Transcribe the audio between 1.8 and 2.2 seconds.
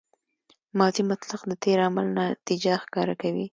عمل